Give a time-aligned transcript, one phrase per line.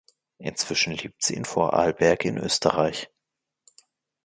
[0.39, 3.07] Inzwischen lebt sie in Vorarlberg in Österreich.